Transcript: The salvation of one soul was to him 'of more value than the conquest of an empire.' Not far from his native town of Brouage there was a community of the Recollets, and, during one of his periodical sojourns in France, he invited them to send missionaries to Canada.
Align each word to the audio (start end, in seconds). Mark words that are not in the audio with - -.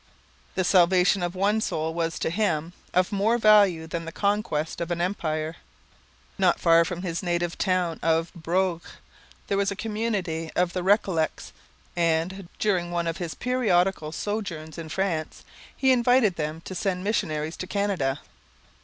The 0.55 0.63
salvation 0.63 1.21
of 1.21 1.35
one 1.35 1.61
soul 1.61 1.93
was 1.93 2.17
to 2.17 2.31
him 2.31 2.73
'of 2.91 3.11
more 3.11 3.37
value 3.37 3.85
than 3.85 4.05
the 4.05 4.11
conquest 4.11 4.81
of 4.81 4.89
an 4.89 4.99
empire.' 4.99 5.57
Not 6.39 6.59
far 6.59 6.83
from 6.85 7.03
his 7.03 7.21
native 7.21 7.55
town 7.55 7.99
of 8.01 8.33
Brouage 8.33 8.81
there 9.45 9.59
was 9.59 9.69
a 9.69 9.75
community 9.75 10.49
of 10.55 10.73
the 10.73 10.81
Recollets, 10.81 11.53
and, 11.95 12.49
during 12.57 12.89
one 12.89 13.05
of 13.05 13.17
his 13.17 13.35
periodical 13.35 14.11
sojourns 14.11 14.79
in 14.79 14.89
France, 14.89 15.43
he 15.77 15.91
invited 15.91 16.35
them 16.35 16.61
to 16.61 16.73
send 16.73 17.03
missionaries 17.03 17.55
to 17.57 17.67
Canada. 17.67 18.21